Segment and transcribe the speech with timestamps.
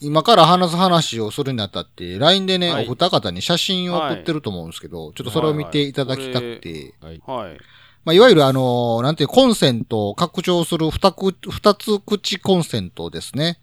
[0.00, 7.22] 今から話す話をするにあたって、LINE でね、はいお二方に写真を送ってると思うんですけど、ちょっとそれを見ていただきたくて、はい。
[7.26, 7.58] はい。
[8.04, 13.58] まあ、いわゆるあの、なんていう、コンセントを拡張する二く二つ口コンセントですね。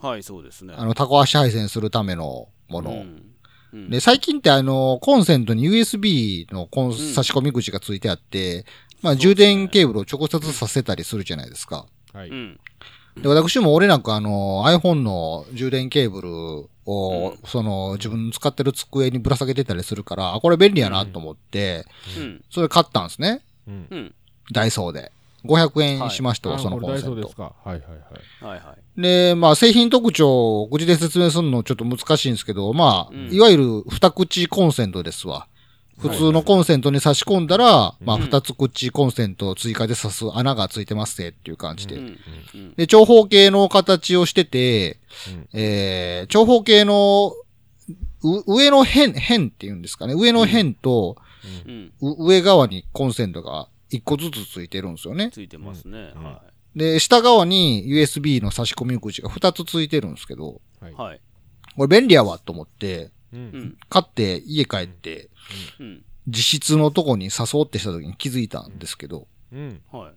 [0.00, 0.74] はい、そうですね。
[0.76, 2.90] あの、タコ足配線するためのもの。
[2.90, 8.64] うんうんで、最近ってあの、コンセントに USB のコンん差し込み口がついてあって、
[9.02, 11.84] まあ、充電ケーブルを直接させたりするじゃないですか。
[12.14, 12.30] はい。
[13.18, 13.22] うん。
[13.22, 16.30] で、私も俺なんかあの、iPhone の充電ケーブル
[16.86, 21.84] を、うんその、自分の使ってる机にぶら下げてたりするから、あ、これ便利やなと思って、
[22.18, 22.44] うん。
[22.50, 23.42] それ買ったんですね。
[24.52, 25.12] ダイソーで。
[25.44, 27.54] 500円しましたわ、あそのこれダイソーですコンセント。
[27.62, 27.70] か？
[27.70, 28.56] はいはいはい。
[28.56, 29.00] はいはい。
[29.00, 35.46] で、まあ、製品特徴を口で説明するのちょっと難しいんですけど、まあ、うんいわゆる二口コンセントですわ。
[35.98, 41.96] 普通のコンセントに差し込んだら、まあ、うん二つ口コンセントを追加で挿す穴がついてますねっていう感じで。
[41.96, 42.18] うん。
[42.54, 42.74] うん。
[42.76, 44.98] で、長方形の形をしてて、
[45.52, 47.32] うんえー、長方形の、
[48.22, 50.14] う上の辺、辺っていうんですかね。
[50.14, 51.16] 上の辺と、
[51.66, 51.92] うん。
[52.00, 55.30] う上側にコンセントが一個ずつついてるんですよね。
[55.32, 56.12] ついてますね。
[56.14, 56.42] うんは
[56.76, 60.94] で、下側に USB の差し込み口が二つついてるんですけど、はいい。。
[60.94, 61.20] はい。
[61.76, 63.36] これ便利やわと思って、う。
[63.36, 63.76] うんん。
[63.88, 65.28] 買って家帰って、
[65.80, 66.04] うん。
[66.26, 69.80] 実質のとこに誘おうってした時に気づいたんですけど、うん。
[69.90, 70.12] はい。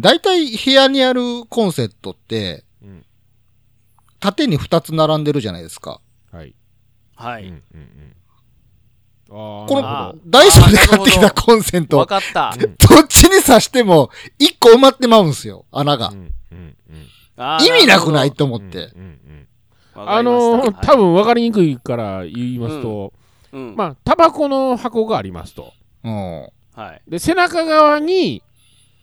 [0.00, 3.04] だいたい部屋にあるコンセントって、うん。
[4.20, 6.00] 縦に二つ並んでるじゃないですか。
[6.30, 6.54] はい。
[7.16, 7.44] はい。
[7.44, 8.16] うんうんうん。
[9.30, 12.54] ああ、こあの、ダイソーで買ってきたコンセント、わかった。
[12.54, 16.14] うん どっちに挿しても、一個埋まってまうんすよ、穴がう。
[16.14, 18.92] んうんうんあー意味なくないとうん思って。
[18.94, 19.48] うんうん
[19.94, 23.12] あのー、多分分かりにくいから言いますと、
[23.52, 23.74] うん。
[23.76, 25.72] まあ、タバコの箱がありますと。
[26.04, 26.48] うん。
[26.74, 27.02] はい。
[27.10, 28.42] で、背中側に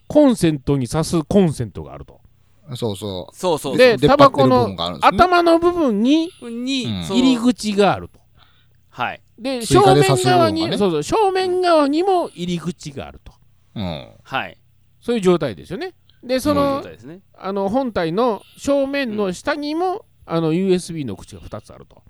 [0.07, 2.19] コンセントに挿すコンセントがあると。
[2.75, 3.77] そうそそうそうそう。
[3.77, 8.19] で、タバコの頭の部分にに、入り口があると。
[8.89, 9.21] はい。
[9.39, 13.33] で、正面側に、そうそう、正面側にも入り口があると。
[13.75, 13.79] う。
[13.79, 14.07] うん。
[14.23, 14.57] はい。
[15.01, 15.93] そういう状態ですよね。
[16.23, 16.83] で、その。
[17.37, 22.01] あの本体の正面の下にも、あの USB の口が2つあると。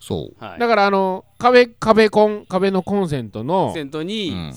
[0.00, 0.44] そう。
[0.44, 0.58] はい。
[0.58, 4.52] だからあの壁壁コン壁のコンセントのセントにうん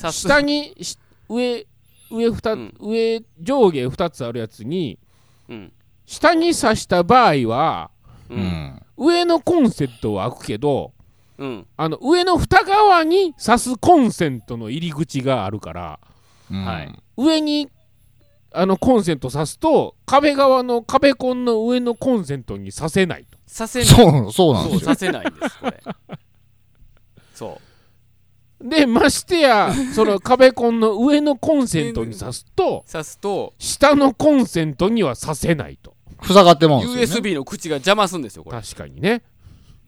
[1.29, 1.65] 上
[2.11, 4.99] 上二つ、うん上上下2つあるやつに
[5.49, 5.73] うん。
[6.05, 7.89] 下に挿した場合は
[8.29, 8.35] う。
[8.35, 8.81] うんん。
[8.97, 10.93] 上のコンセントは開くけど
[11.37, 11.67] うん。
[11.77, 15.99] あの上の蓋側に挿すコンセントの入り口があるから
[16.51, 17.69] うんはい上に
[18.53, 23.37] あのコンセント挿すと壁側の壁コンの上のコンセントに挿せないと。
[23.47, 23.87] させない。
[23.87, 24.95] そう、そうなんですよさ。
[24.95, 25.83] せないんです、これ。
[27.33, 27.59] そ
[28.59, 28.67] う。
[28.69, 37.29] でましてやその壁コンの上のコンセントに挿すと刺すと、下のコンセントには挿せないと塞がってまうんですよ、ね。
[37.29, 38.61] USB の口が邪魔すんですよ、これ。
[38.61, 39.23] 確かにね、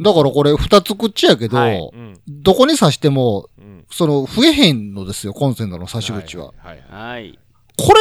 [0.02, 6.54] だからこれ二つ口やけど、はいうんどこに挿しても、うん、その、増えへんのですよ、コンセントの差し口は。
[6.58, 7.40] はいはい。
[7.78, 8.00] これ、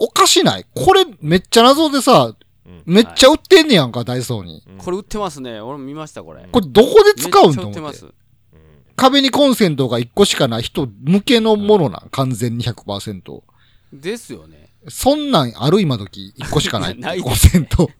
[0.00, 4.62] おかしないこれ、めっちゃ謎でさ、うんめっちゃ売ってんねやんか、ダイソーに。
[4.78, 5.60] これ売ってますね。
[5.60, 6.48] 俺も見ました、これ。
[6.50, 7.52] これ、どこで使うんと思って。
[7.52, 8.14] めっちゃ売ってます。
[8.96, 13.42] 壁にコンセントが1個しかない人向けのものなん、完全に100%。
[13.92, 14.70] ですよね。
[14.88, 17.90] そんなんある今時1個しかない ないコンセント。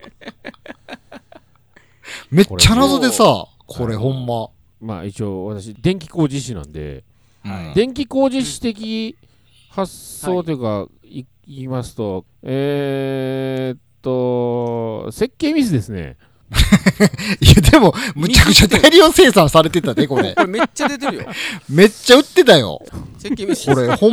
[2.31, 4.49] めっちゃ謎でさ、これほんま。
[4.81, 7.05] まあ一応私電気工事士なんで、
[7.45, 9.17] うん電気工事士的
[9.71, 16.17] 発想というか、い言いますとえー、っと設計ミスですね
[17.41, 20.41] いや、でも、むちゃくちゃ大量生産されてたで、これ こ。
[20.41, 21.23] れめっちゃ出てるよ。
[21.71, 22.83] めっちゃ売ってたよ。
[23.19, 23.73] 設計ミス。
[23.73, 24.13] これ、ほん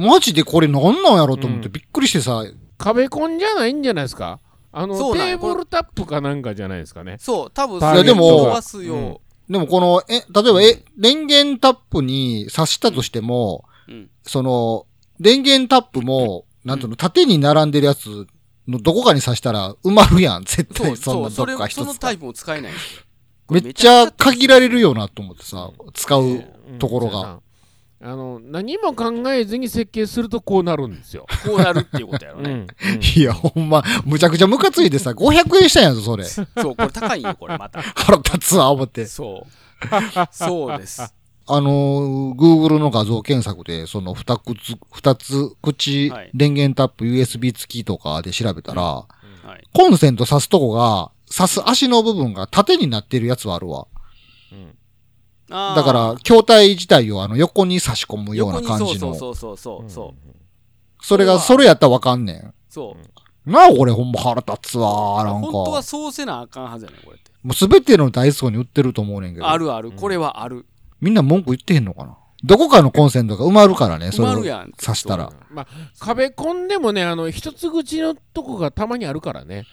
[0.00, 2.42] ま、マジでこれなんなんやろと思ってうんびっくりしてさ、
[2.78, 4.40] 壁コンじゃないんじゃないですか？
[4.72, 9.20] あのテーブルタップかなんかじゃないですかねそう、多分、いやそれでも飛ばすよ。
[9.50, 14.10] でもこの、え、例えば、え、電源タップに挿したとしても、うん。
[14.22, 14.86] その、
[15.20, 18.26] 電源タップも、なんていうの、縦に並んでるやつ
[18.68, 22.18] のどこかに挿したら埋まるやん、絶対そんそう、それなどっか、一つかそのタイ。
[22.18, 22.72] プも使えない
[23.50, 26.44] めっちゃ限られるよなと思ってさ、使う
[26.78, 27.34] ところが。
[27.34, 27.40] うん
[28.04, 32.50] あの何も考えずに設計するとこうなるんですよ、こうなるっていうことやろね。
[32.50, 32.66] うんうん
[33.14, 36.24] いや、ほんま、むちゃくちゃムカついてさ、500円したんやぞ、それ。
[36.24, 37.80] そう、これ高いんよ、これまた。
[37.94, 39.06] 腹立つわ、思って。
[39.06, 39.86] そう。
[40.34, 41.14] そうです。
[41.46, 49.06] あのー、Google の画像検索で、その二つ、二つ口はい電源タップ USB 付きとかで調べたら、は
[49.56, 49.66] い。
[49.72, 53.86] コンセント挿すとこが、挿す足の部分が縦になってるやつはあるわ。
[54.52, 54.76] うん
[55.48, 58.88] だから、筐体自体をあの横に差し込むような感じの。
[58.88, 59.90] 横にそうそうそうそうそう。
[59.90, 60.32] そう
[61.02, 62.54] それが、それやったらわかんねん。
[62.70, 62.96] そ
[63.46, 63.50] う。
[63.50, 65.48] なあ、これほんま腹立つわ、なんか。
[65.50, 67.30] 本当はそうせなあかんはずやねん、これって。
[67.42, 69.48] もうすべてのダイソーに売ってると思うねんけど。
[69.48, 69.90] あるある。
[69.90, 70.64] これはある。
[71.02, 72.16] みんな文句言ってへんのかな？
[72.44, 74.72] どこかのコンセントが埋まるからね、それを埋まるやん。
[74.72, 75.30] 刺したら。
[75.50, 75.66] まあ、
[75.98, 79.64] 壁コンでもね、あの、一つ口のとこがたまにあるからね。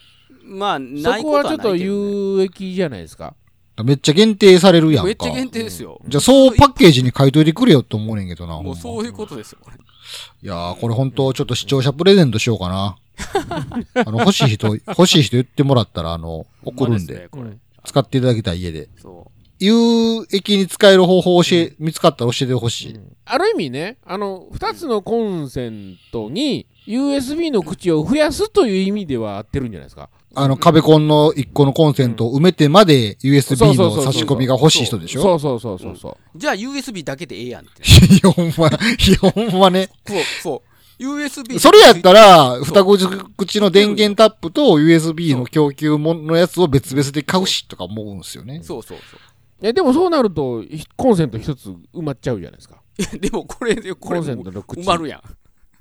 [0.44, 3.36] まあ、そないこはちょっと有益じゃないですか。
[3.84, 5.06] めっちゃ限定されるやんか。
[5.06, 6.02] めっちゃ限定ですよ。
[6.08, 8.56] じゃあそうパッケージに書いといてくれよって思うねんけどな。
[8.56, 9.78] ほんまもうそういうことですよ、これ。
[9.78, 12.98] いやー、これ本当ちょっと視聴者プレゼントしようかな。
[14.06, 17.30] あの、欲しい人、欲しい人言ってもらったら、あの、送るんで。
[17.86, 18.90] 使っていただきたい家で。
[19.02, 23.00] そ有益に使える方法を教え、見つかったら教えてほしい。
[23.26, 30.10] ある意味ね、あの、二つのコンセントに USB の口を増やすという意味では合ってるんじゃないですか。
[30.36, 35.22] あの、壁コンの1個のコンセントを埋めてまで USB の差し込みが欲しい人でしょ？
[35.22, 36.18] そうそうそうそうそう。
[36.36, 36.40] う。
[36.40, 37.84] じゃあ USB だけでええやんって。
[37.84, 39.90] いや、ほんま、 いや、ほんまね。
[40.08, 40.70] そう、そう。
[41.04, 41.60] USB。
[41.60, 42.84] それやったら、二
[43.38, 48.62] 口の電源タップと USB の供給ものやつを別々で買うしとか思うんですよね。
[48.64, 49.20] そうそうそう。
[49.62, 52.82] いやでもそうなると、ひコンセント一つ埋まっちゃうじゃないですか。
[53.20, 54.82] でもこれで、こコンセントの口。
[54.82, 55.22] 埋まるやん。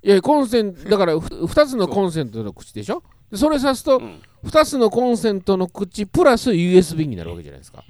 [0.06, 3.02] いや、コンセント、だからふ二つのコンセントの口でしょ？
[3.30, 7.82] でそれさすとう、ん二つのコンセントの口プラス USB になるわけじゃないですか。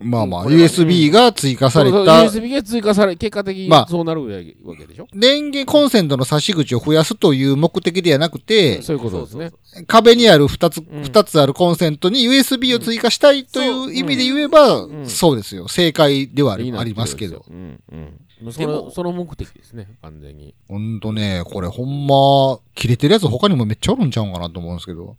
[0.00, 9.52] まあまあ、USB が追加された USB が追加され、結果的にまあそうなるわけでしょ、電源コンセントの差し口を増やすという目的ではなくて、そういうことですね。
[9.86, 15.68] 壁にある二つ、ん二つあるコンセントに USB を追加したいという意味で言えば、んそうですよ。
[15.68, 17.44] 正解ではありますけど。。
[17.48, 18.52] うんうん。
[18.52, 20.54] そでもの、その目的ですね、完全に。
[20.68, 25.16] ほんとね、これほんま、切れてるやつ他にもめっちゃおるんちゃうんかなと思うんですけど。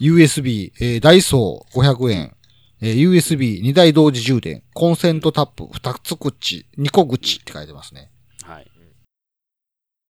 [0.00, 2.35] USB、えーダイソー500円。
[2.80, 4.62] えー USB2 台同時充電。
[4.74, 8.10] コンセントタップ2つ口、2個口って書いてますね。